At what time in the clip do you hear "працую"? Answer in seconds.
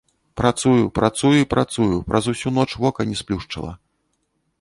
0.39-0.83, 0.99-1.33, 1.53-1.99